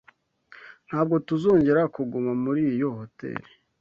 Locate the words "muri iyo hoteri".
2.43-3.49